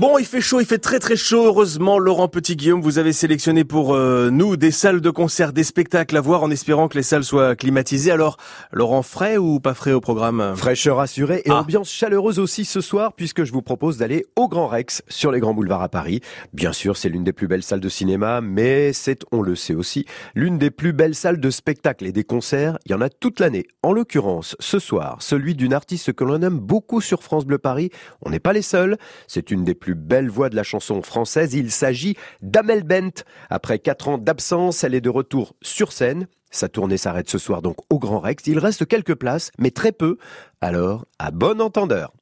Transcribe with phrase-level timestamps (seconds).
[0.00, 1.44] Bon, il fait chaud, il fait très très chaud.
[1.44, 6.16] Heureusement, Laurent Petit-Guillaume, vous avez sélectionné pour euh, nous des salles de concert, des spectacles
[6.16, 8.10] à voir en espérant que les salles soient climatisées.
[8.10, 8.38] Alors,
[8.72, 10.54] Laurent, frais ou pas frais au programme?
[10.56, 11.56] Fraîcheur assurée et Ah.
[11.60, 15.38] ambiance chaleureuse aussi ce soir puisque je vous propose d'aller au Grand Rex sur les
[15.38, 16.22] grands boulevards à Paris.
[16.54, 19.74] Bien sûr, c'est l'une des plus belles salles de cinéma, mais c'est, on le sait
[19.74, 22.78] aussi, l'une des plus belles salles de spectacle et des concerts.
[22.86, 23.66] Il y en a toute l'année.
[23.82, 27.90] En l'occurrence, ce soir, celui d'une artiste que l'on aime beaucoup sur France Bleu Paris.
[28.24, 28.96] On n'est pas les seuls.
[29.26, 31.54] C'est une des plus belles voix de la chanson française.
[31.54, 33.24] Il s'agit d'Amel Bent.
[33.48, 36.26] Après quatre ans d'absence, elle est de retour sur scène.
[36.50, 38.46] Sa tournée s'arrête ce soir donc au Grand Rex.
[38.46, 40.16] Il reste quelques places, mais très peu.
[40.60, 42.12] Alors, à bon entendeur.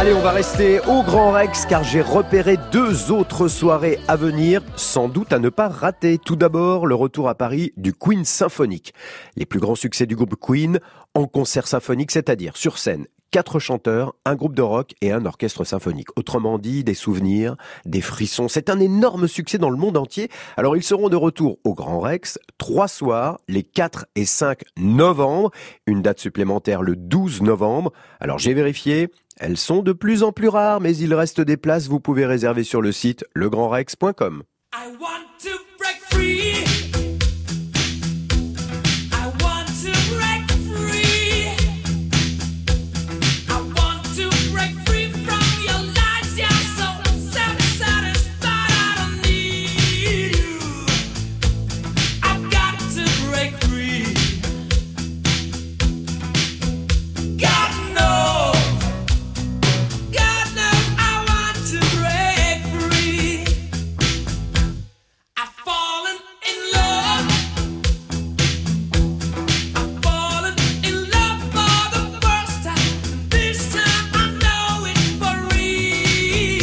[0.00, 4.62] Allez, on va rester au Grand Rex car j'ai repéré deux autres soirées à venir,
[4.74, 6.16] sans doute à ne pas rater.
[6.16, 8.94] Tout d'abord, le retour à Paris du Queen Symphonique.
[9.36, 10.80] Les plus grands succès du groupe Queen
[11.14, 13.08] en concert symphonique, c'est-à-dire sur scène.
[13.32, 16.08] Quatre chanteurs, un groupe de rock et un orchestre symphonique.
[16.16, 18.48] Autrement dit, des souvenirs, des frissons.
[18.48, 20.28] C'est un énorme succès dans le monde entier.
[20.56, 25.52] Alors ils seront de retour au Grand Rex, trois soirs, les 4 et 5 novembre.
[25.86, 27.92] Une date supplémentaire le 12 novembre.
[28.18, 31.86] Alors j'ai vérifié, elles sont de plus en plus rares, mais il reste des places.
[31.86, 34.42] Vous pouvez réserver sur le site legrandrex.com.
[34.74, 36.89] I want to break free.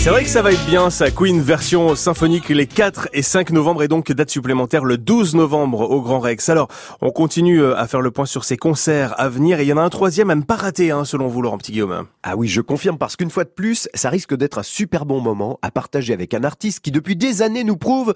[0.08, 1.12] C'est vrai que ça va être bien, ça.
[1.12, 5.82] Queen version symphonique les 4 et 5 novembre et donc date supplémentaire le 12 novembre
[5.82, 6.48] au Grand Rex.
[6.48, 6.70] Alors,
[7.02, 9.74] on continue euh, à faire le point sur ces concerts à venir et il y
[9.74, 12.06] en a un troisième à ne pas rater, hein, selon vous, Laurent Petit-Guillaume.
[12.24, 15.20] Ah oui, je confirme parce qu'une fois de plus, ça risque d'être un super bon
[15.20, 18.14] moment à partager avec un artiste qui depuis des années nous prouve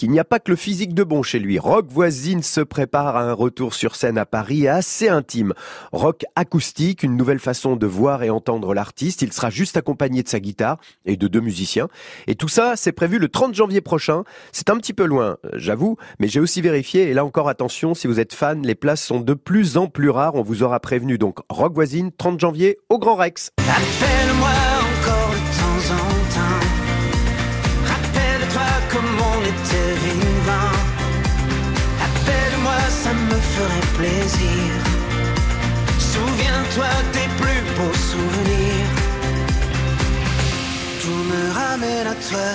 [0.00, 1.58] qu'il n'y a pas que le physique de bon chez lui.
[1.58, 5.52] Rock Voisine se prépare à un retour sur scène à Paris assez intime.
[5.92, 9.20] Rock acoustique, une nouvelle façon de voir et entendre l'artiste.
[9.20, 11.88] Il sera juste accompagné de sa guitare et de deux musiciens.
[12.26, 14.24] Et tout ça, c'est prévu le 30 janvier prochain.
[14.52, 17.94] C'est un petit peu loin, euh, j'avoue, mais j'ai aussi vérifié et là encore attention,
[17.94, 20.34] si vous êtes fan, les places sont de plus en plus rares.
[20.34, 23.50] On vous aura prévenu donc Rock Voisine, 30 janvier au Grand Rex.
[33.60, 34.70] Ferait plaisir.
[36.12, 38.92] Souviens-toi des plus beaux souvenirs.
[41.02, 42.50] Tout me ramène à toi,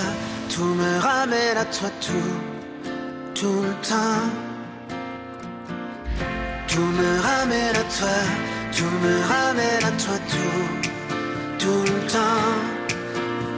[0.54, 2.34] tout me ramène à toi, tout,
[3.40, 4.26] tout le temps.
[6.72, 8.18] Tout me ramène à toi,
[8.76, 10.66] tout me ramène à toi, tout,
[11.62, 12.52] tout le temps,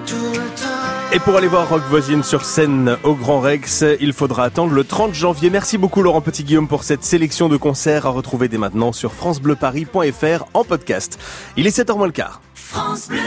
[0.06, 0.87] tout le temps.
[1.14, 4.84] Et pour aller voir Rock Voisine sur scène au Grand Rex, il faudra attendre le
[4.84, 5.50] 30 janvier.
[5.50, 10.46] Merci beaucoup Laurent Petit-Guillaume pour cette sélection de concerts à retrouver dès maintenant sur francebleuparis.fr
[10.54, 11.18] en podcast.
[11.56, 12.42] Il est 7h moins le quart.
[12.54, 13.20] France Bleu.